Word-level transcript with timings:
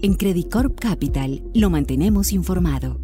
En 0.00 0.14
Credit 0.14 0.48
Corp 0.48 0.78
Capital 0.78 1.42
lo 1.54 1.70
mantenemos 1.70 2.32
informado. 2.32 3.00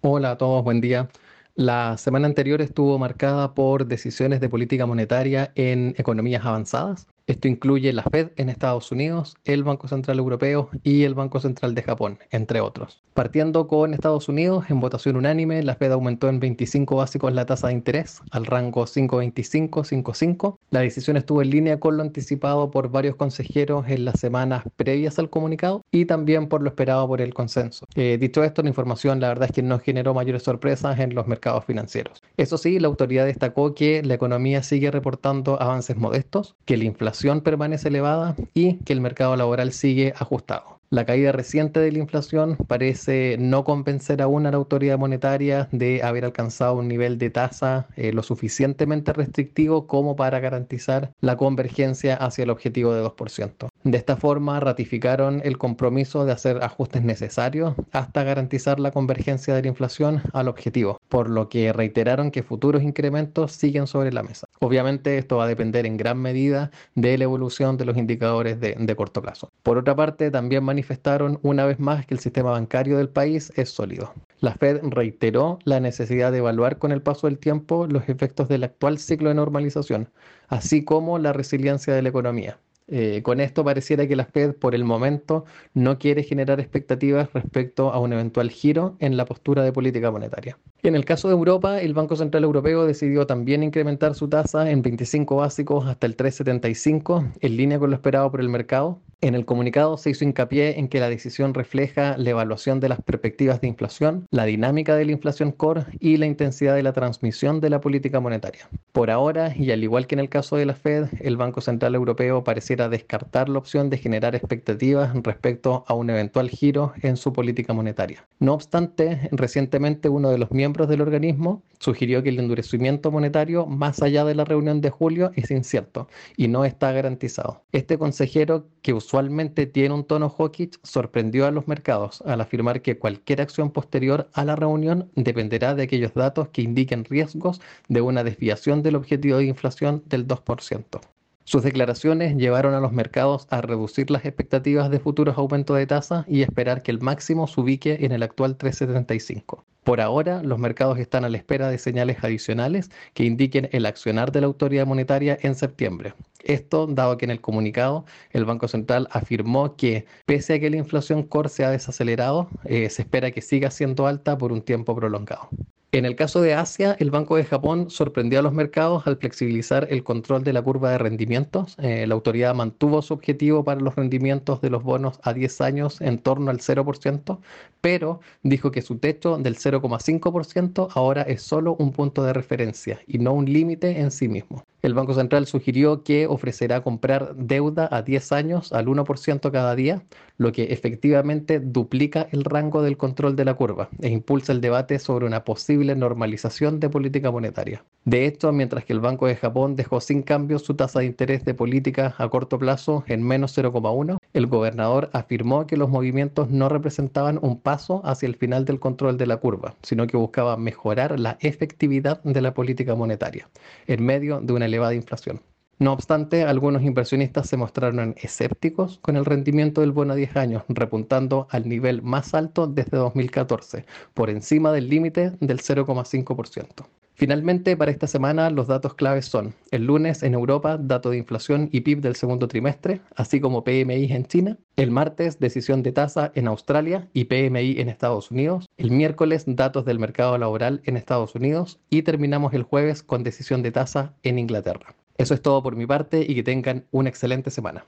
Hola 0.00 0.32
a 0.32 0.38
todos, 0.38 0.64
buen 0.64 0.80
día. 0.80 1.08
La 1.54 1.96
semana 1.98 2.26
anterior 2.26 2.60
estuvo 2.60 2.98
marcada 2.98 3.54
por 3.54 3.86
decisiones 3.86 4.40
de 4.40 4.48
política 4.48 4.86
monetaria 4.86 5.52
en 5.54 5.94
economías 5.96 6.44
avanzadas. 6.44 7.06
Esto 7.26 7.48
incluye 7.48 7.90
la 7.94 8.02
Fed 8.02 8.32
en 8.36 8.50
Estados 8.50 8.92
Unidos, 8.92 9.36
el 9.44 9.64
Banco 9.64 9.88
Central 9.88 10.18
Europeo 10.18 10.68
y 10.82 11.04
el 11.04 11.14
Banco 11.14 11.40
Central 11.40 11.74
de 11.74 11.82
Japón, 11.82 12.18
entre 12.30 12.60
otros. 12.60 13.02
Partiendo 13.14 13.66
con 13.66 13.94
Estados 13.94 14.28
Unidos, 14.28 14.66
en 14.68 14.80
votación 14.80 15.16
unánime, 15.16 15.62
la 15.62 15.74
Fed 15.74 15.92
aumentó 15.92 16.28
en 16.28 16.38
25 16.38 16.96
básicos 16.96 17.32
la 17.32 17.46
tasa 17.46 17.68
de 17.68 17.72
interés 17.72 18.20
al 18.30 18.44
rango 18.44 18.84
5.25-5.5. 18.84 20.58
La 20.70 20.80
decisión 20.80 21.16
estuvo 21.16 21.40
en 21.40 21.48
línea 21.48 21.80
con 21.80 21.96
lo 21.96 22.02
anticipado 22.02 22.70
por 22.70 22.90
varios 22.90 23.16
consejeros 23.16 23.88
en 23.88 24.04
las 24.04 24.20
semanas 24.20 24.64
previas 24.76 25.18
al 25.18 25.30
comunicado 25.30 25.80
y 25.90 26.04
también 26.04 26.48
por 26.48 26.60
lo 26.60 26.68
esperado 26.68 27.08
por 27.08 27.22
el 27.22 27.32
consenso. 27.32 27.86
Eh, 27.94 28.18
dicho 28.20 28.44
esto, 28.44 28.60
la 28.62 28.68
información 28.68 29.20
la 29.20 29.28
verdad 29.28 29.48
es 29.48 29.54
que 29.54 29.62
no 29.62 29.78
generó 29.78 30.12
mayores 30.12 30.42
sorpresas 30.42 30.98
en 30.98 31.14
los 31.14 31.26
mercados 31.26 31.64
financieros. 31.64 32.22
Eso 32.36 32.58
sí, 32.58 32.78
la 32.80 32.88
autoridad 32.88 33.24
destacó 33.24 33.74
que 33.74 34.02
la 34.02 34.12
economía 34.12 34.62
sigue 34.62 34.90
reportando 34.90 35.58
avances 35.62 35.96
modestos, 35.96 36.56
que 36.66 36.76
la 36.76 36.84
inflación 36.84 37.13
permanece 37.42 37.88
elevada 37.88 38.36
y 38.54 38.76
que 38.78 38.92
el 38.92 39.00
mercado 39.00 39.36
laboral 39.36 39.72
sigue 39.72 40.12
ajustado. 40.16 40.74
La 40.90 41.06
caída 41.06 41.32
reciente 41.32 41.80
de 41.80 41.90
la 41.90 41.98
inflación 41.98 42.56
parece 42.68 43.36
no 43.38 43.64
convencer 43.64 44.22
aún 44.22 44.46
a 44.46 44.52
la 44.52 44.58
autoridad 44.58 44.98
monetaria 44.98 45.68
de 45.72 46.02
haber 46.04 46.24
alcanzado 46.24 46.74
un 46.76 46.86
nivel 46.86 47.18
de 47.18 47.30
tasa 47.30 47.88
eh, 47.96 48.12
lo 48.12 48.22
suficientemente 48.22 49.12
restrictivo 49.12 49.88
como 49.88 50.14
para 50.14 50.38
garantizar 50.38 51.10
la 51.20 51.36
convergencia 51.36 52.14
hacia 52.14 52.44
el 52.44 52.50
objetivo 52.50 52.94
de 52.94 53.02
2%. 53.02 53.68
De 53.84 53.98
esta 53.98 54.16
forma, 54.16 54.60
ratificaron 54.60 55.42
el 55.44 55.58
compromiso 55.58 56.24
de 56.24 56.32
hacer 56.32 56.64
ajustes 56.64 57.04
necesarios 57.04 57.74
hasta 57.92 58.24
garantizar 58.24 58.80
la 58.80 58.92
convergencia 58.92 59.54
de 59.54 59.60
la 59.60 59.68
inflación 59.68 60.22
al 60.32 60.48
objetivo, 60.48 60.98
por 61.10 61.28
lo 61.28 61.50
que 61.50 61.70
reiteraron 61.70 62.30
que 62.30 62.42
futuros 62.42 62.82
incrementos 62.82 63.52
siguen 63.52 63.86
sobre 63.86 64.10
la 64.10 64.22
mesa. 64.22 64.48
Obviamente, 64.60 65.18
esto 65.18 65.36
va 65.36 65.44
a 65.44 65.48
depender 65.48 65.84
en 65.84 65.98
gran 65.98 66.16
medida 66.16 66.70
de 66.94 67.18
la 67.18 67.24
evolución 67.24 67.76
de 67.76 67.84
los 67.84 67.98
indicadores 67.98 68.58
de, 68.58 68.74
de 68.78 68.96
corto 68.96 69.20
plazo. 69.20 69.50
Por 69.62 69.76
otra 69.76 69.94
parte, 69.94 70.30
también 70.30 70.64
manifestaron 70.64 71.38
una 71.42 71.66
vez 71.66 71.78
más 71.78 72.06
que 72.06 72.14
el 72.14 72.20
sistema 72.20 72.52
bancario 72.52 72.96
del 72.96 73.10
país 73.10 73.52
es 73.54 73.68
sólido. 73.68 74.14
La 74.40 74.54
Fed 74.54 74.80
reiteró 74.84 75.58
la 75.64 75.78
necesidad 75.80 76.32
de 76.32 76.38
evaluar 76.38 76.78
con 76.78 76.90
el 76.90 77.02
paso 77.02 77.26
del 77.26 77.38
tiempo 77.38 77.86
los 77.86 78.08
efectos 78.08 78.48
del 78.48 78.64
actual 78.64 78.96
ciclo 78.96 79.28
de 79.28 79.34
normalización, 79.34 80.08
así 80.48 80.84
como 80.84 81.18
la 81.18 81.34
resiliencia 81.34 81.92
de 81.92 82.00
la 82.00 82.08
economía. 82.08 82.58
Eh, 82.86 83.22
con 83.22 83.40
esto 83.40 83.64
pareciera 83.64 84.06
que 84.06 84.14
la 84.14 84.26
Fed 84.26 84.54
por 84.54 84.74
el 84.74 84.84
momento 84.84 85.46
no 85.72 85.98
quiere 85.98 86.22
generar 86.22 86.60
expectativas 86.60 87.32
respecto 87.32 87.90
a 87.90 87.98
un 87.98 88.12
eventual 88.12 88.50
giro 88.50 88.96
en 88.98 89.16
la 89.16 89.24
postura 89.24 89.62
de 89.62 89.72
política 89.72 90.10
monetaria. 90.10 90.58
En 90.82 90.94
el 90.94 91.06
caso 91.06 91.28
de 91.28 91.34
Europa, 91.34 91.80
el 91.80 91.94
Banco 91.94 92.14
Central 92.14 92.44
Europeo 92.44 92.84
decidió 92.84 93.26
también 93.26 93.62
incrementar 93.62 94.14
su 94.14 94.28
tasa 94.28 94.70
en 94.70 94.82
25 94.82 95.36
básicos 95.36 95.86
hasta 95.86 96.06
el 96.06 96.14
3,75, 96.14 97.32
en 97.40 97.56
línea 97.56 97.78
con 97.78 97.88
lo 97.88 97.96
esperado 97.96 98.30
por 98.30 98.40
el 98.40 98.50
mercado, 98.50 99.00
en 99.24 99.34
el 99.34 99.46
comunicado 99.46 99.96
se 99.96 100.10
hizo 100.10 100.24
hincapié 100.24 100.78
en 100.78 100.88
que 100.88 101.00
la 101.00 101.08
decisión 101.08 101.54
refleja 101.54 102.18
la 102.18 102.28
evaluación 102.28 102.78
de 102.78 102.90
las 102.90 103.00
perspectivas 103.00 103.58
de 103.58 103.68
inflación, 103.68 104.26
la 104.30 104.44
dinámica 104.44 104.96
de 104.96 105.06
la 105.06 105.12
inflación 105.12 105.50
core 105.50 105.86
y 105.98 106.18
la 106.18 106.26
intensidad 106.26 106.74
de 106.74 106.82
la 106.82 106.92
transmisión 106.92 107.62
de 107.62 107.70
la 107.70 107.80
política 107.80 108.20
monetaria. 108.20 108.68
Por 108.92 109.10
ahora, 109.10 109.54
y 109.56 109.70
al 109.70 109.82
igual 109.82 110.06
que 110.06 110.14
en 110.14 110.18
el 110.18 110.28
caso 110.28 110.56
de 110.56 110.66
la 110.66 110.74
Fed, 110.74 111.06
el 111.20 111.38
Banco 111.38 111.62
Central 111.62 111.94
Europeo 111.94 112.44
pareciera 112.44 112.90
descartar 112.90 113.48
la 113.48 113.58
opción 113.58 113.88
de 113.88 113.96
generar 113.96 114.34
expectativas 114.34 115.14
respecto 115.22 115.84
a 115.88 115.94
un 115.94 116.10
eventual 116.10 116.50
giro 116.50 116.92
en 117.00 117.16
su 117.16 117.32
política 117.32 117.72
monetaria. 117.72 118.26
No 118.40 118.52
obstante, 118.52 119.30
recientemente 119.32 120.10
uno 120.10 120.28
de 120.28 120.36
los 120.36 120.50
miembros 120.50 120.86
del 120.88 121.00
organismo 121.00 121.62
sugirió 121.78 122.22
que 122.22 122.28
el 122.28 122.38
endurecimiento 122.38 123.10
monetario 123.10 123.66
más 123.66 124.02
allá 124.02 124.24
de 124.24 124.34
la 124.34 124.44
reunión 124.44 124.80
de 124.80 124.90
julio 124.90 125.32
es 125.34 125.50
incierto 125.50 126.08
y 126.36 126.48
no 126.48 126.64
está 126.64 126.92
garantizado. 126.92 127.62
Este 127.72 127.98
consejero 127.98 128.66
que 128.82 128.92
usualmente 129.14 129.66
tiene 129.66 129.94
un 129.94 130.02
tono 130.02 130.28
hawkish, 130.28 130.80
sorprendió 130.82 131.46
a 131.46 131.52
los 131.52 131.68
mercados 131.68 132.20
al 132.26 132.40
afirmar 132.40 132.82
que 132.82 132.98
cualquier 132.98 133.42
acción 133.42 133.70
posterior 133.70 134.28
a 134.32 134.44
la 134.44 134.56
reunión 134.56 135.08
dependerá 135.14 135.76
de 135.76 135.84
aquellos 135.84 136.14
datos 136.14 136.48
que 136.48 136.62
indiquen 136.62 137.04
riesgos 137.04 137.60
de 137.86 138.00
una 138.00 138.24
desviación 138.24 138.82
del 138.82 138.96
objetivo 138.96 139.38
de 139.38 139.44
inflación 139.44 140.02
del 140.06 140.26
2%. 140.26 141.00
Sus 141.44 141.62
declaraciones 141.62 142.36
llevaron 142.36 142.74
a 142.74 142.80
los 142.80 142.90
mercados 142.90 143.46
a 143.50 143.60
reducir 143.60 144.10
las 144.10 144.24
expectativas 144.24 144.90
de 144.90 144.98
futuros 144.98 145.38
aumentos 145.38 145.76
de 145.76 145.86
tasa 145.86 146.24
y 146.26 146.42
esperar 146.42 146.82
que 146.82 146.90
el 146.90 147.00
máximo 147.00 147.46
se 147.46 147.60
ubique 147.60 147.98
en 148.00 148.10
el 148.10 148.24
actual 148.24 148.56
375. 148.56 149.64
Por 149.84 150.00
ahora, 150.00 150.42
los 150.42 150.58
mercados 150.58 150.98
están 150.98 151.24
a 151.24 151.28
la 151.28 151.36
espera 151.36 151.68
de 151.68 151.78
señales 151.78 152.16
adicionales 152.24 152.90
que 153.12 153.22
indiquen 153.22 153.68
el 153.70 153.86
accionar 153.86 154.32
de 154.32 154.40
la 154.40 154.48
autoridad 154.48 154.86
monetaria 154.86 155.38
en 155.40 155.54
septiembre. 155.54 156.14
Esto 156.44 156.86
dado 156.86 157.16
que 157.16 157.24
en 157.24 157.30
el 157.30 157.40
comunicado 157.40 158.04
el 158.30 158.44
Banco 158.44 158.68
Central 158.68 159.08
afirmó 159.10 159.76
que 159.76 160.06
pese 160.26 160.54
a 160.54 160.60
que 160.60 160.70
la 160.70 160.76
inflación 160.76 161.22
core 161.22 161.48
se 161.48 161.64
ha 161.64 161.70
desacelerado, 161.70 162.48
eh, 162.64 162.88
se 162.90 163.02
espera 163.02 163.30
que 163.30 163.40
siga 163.42 163.70
siendo 163.70 164.06
alta 164.06 164.38
por 164.38 164.52
un 164.52 164.62
tiempo 164.62 164.94
prolongado. 164.94 165.48
En 165.94 166.04
el 166.06 166.16
caso 166.16 166.40
de 166.40 166.54
Asia, 166.54 166.96
el 166.98 167.12
Banco 167.12 167.36
de 167.36 167.44
Japón 167.44 167.88
sorprendió 167.88 168.40
a 168.40 168.42
los 168.42 168.52
mercados 168.52 169.06
al 169.06 169.16
flexibilizar 169.16 169.86
el 169.90 170.02
control 170.02 170.42
de 170.42 170.52
la 170.52 170.60
curva 170.60 170.90
de 170.90 170.98
rendimientos. 170.98 171.76
Eh, 171.78 172.04
la 172.08 172.14
autoridad 172.14 172.52
mantuvo 172.52 173.00
su 173.00 173.14
objetivo 173.14 173.62
para 173.62 173.80
los 173.80 173.94
rendimientos 173.94 174.60
de 174.60 174.70
los 174.70 174.82
bonos 174.82 175.20
a 175.22 175.32
10 175.32 175.60
años 175.60 176.00
en 176.00 176.18
torno 176.18 176.50
al 176.50 176.58
0%, 176.58 177.38
pero 177.80 178.18
dijo 178.42 178.72
que 178.72 178.82
su 178.82 178.98
techo 178.98 179.38
del 179.38 179.56
0,5% 179.56 180.88
ahora 180.94 181.22
es 181.22 181.42
solo 181.42 181.76
un 181.78 181.92
punto 181.92 182.24
de 182.24 182.32
referencia 182.32 182.98
y 183.06 183.18
no 183.18 183.32
un 183.32 183.44
límite 183.44 184.00
en 184.00 184.10
sí 184.10 184.26
mismo. 184.26 184.63
El 184.84 184.92
Banco 184.92 185.14
Central 185.14 185.46
sugirió 185.46 186.02
que 186.04 186.26
ofrecerá 186.26 186.82
comprar 186.82 187.34
deuda 187.36 187.88
a 187.90 188.02
10 188.02 188.32
años 188.32 188.70
al 188.74 188.84
1% 188.84 189.50
cada 189.50 189.74
día, 189.74 190.04
lo 190.36 190.52
que 190.52 190.64
efectivamente 190.64 191.58
duplica 191.58 192.28
el 192.32 192.44
rango 192.44 192.82
del 192.82 192.98
control 192.98 193.34
de 193.34 193.46
la 193.46 193.54
curva 193.54 193.88
e 194.02 194.10
impulsa 194.10 194.52
el 194.52 194.60
debate 194.60 194.98
sobre 194.98 195.24
una 195.24 195.42
posible 195.42 195.96
normalización 195.96 196.80
de 196.80 196.90
política 196.90 197.30
monetaria. 197.30 197.82
De 198.04 198.26
hecho, 198.26 198.52
mientras 198.52 198.84
que 198.84 198.92
el 198.92 199.00
Banco 199.00 199.26
de 199.26 199.36
Japón 199.36 199.74
dejó 199.74 200.02
sin 200.02 200.20
cambio 200.20 200.58
su 200.58 200.74
tasa 200.74 200.98
de 200.98 201.06
interés 201.06 201.46
de 201.46 201.54
política 201.54 202.14
a 202.18 202.28
corto 202.28 202.58
plazo 202.58 203.04
en 203.06 203.26
menos 203.26 203.56
0,1, 203.56 204.18
el 204.34 204.48
gobernador 204.48 205.10
afirmó 205.12 205.66
que 205.66 205.76
los 205.76 205.88
movimientos 205.88 206.50
no 206.50 206.68
representaban 206.68 207.38
un 207.40 207.60
paso 207.60 208.02
hacia 208.04 208.26
el 208.26 208.34
final 208.34 208.64
del 208.64 208.80
control 208.80 209.16
de 209.16 209.26
la 209.26 209.38
curva, 209.38 209.76
sino 209.82 210.06
que 210.06 210.16
buscaba 210.16 210.56
mejorar 210.56 211.18
la 211.18 211.38
efectividad 211.40 212.22
de 212.24 212.42
la 212.42 212.52
política 212.52 212.96
monetaria 212.96 213.48
en 213.86 214.04
medio 214.04 214.40
de 214.40 214.52
una 214.52 214.66
elevada 214.66 214.94
inflación. 214.94 215.40
No 215.78 215.92
obstante, 215.92 216.44
algunos 216.44 216.82
inversionistas 216.82 217.48
se 217.48 217.56
mostraron 217.56 218.14
escépticos 218.18 218.98
con 218.98 219.16
el 219.16 219.24
rendimiento 219.24 219.80
del 219.80 219.92
bono 219.92 220.12
a 220.12 220.16
10 220.16 220.36
años, 220.36 220.62
repuntando 220.68 221.48
al 221.50 221.68
nivel 221.68 222.02
más 222.02 222.34
alto 222.34 222.66
desde 222.66 222.96
2014, 222.96 223.84
por 224.14 224.30
encima 224.30 224.72
del 224.72 224.88
límite 224.88 225.32
del 225.40 225.60
0,5%. 225.60 226.86
Finalmente, 227.16 227.76
para 227.76 227.92
esta 227.92 228.08
semana 228.08 228.50
los 228.50 228.66
datos 228.66 228.94
claves 228.94 229.26
son 229.26 229.54
el 229.70 229.86
lunes 229.86 230.24
en 230.24 230.34
Europa, 230.34 230.78
dato 230.78 231.10
de 231.10 231.18
inflación 231.18 231.68
y 231.70 231.82
PIB 231.82 232.00
del 232.00 232.16
segundo 232.16 232.48
trimestre, 232.48 233.02
así 233.14 233.40
como 233.40 233.62
PMI 233.62 234.12
en 234.12 234.26
China, 234.26 234.58
el 234.74 234.90
martes 234.90 235.38
decisión 235.38 235.84
de 235.84 235.92
tasa 235.92 236.32
en 236.34 236.48
Australia 236.48 237.08
y 237.12 237.26
PMI 237.26 237.80
en 237.80 237.88
Estados 237.88 238.32
Unidos, 238.32 238.68
el 238.78 238.90
miércoles 238.90 239.44
datos 239.46 239.84
del 239.84 240.00
mercado 240.00 240.36
laboral 240.38 240.82
en 240.86 240.96
Estados 240.96 241.36
Unidos 241.36 241.78
y 241.88 242.02
terminamos 242.02 242.52
el 242.52 242.64
jueves 242.64 243.04
con 243.04 243.22
decisión 243.22 243.62
de 243.62 243.70
tasa 243.70 244.14
en 244.24 244.40
Inglaterra. 244.40 244.96
Eso 245.16 245.34
es 245.34 245.42
todo 245.42 245.62
por 245.62 245.76
mi 245.76 245.86
parte 245.86 246.26
y 246.28 246.34
que 246.34 246.42
tengan 246.42 246.86
una 246.90 247.10
excelente 247.10 247.52
semana. 247.52 247.84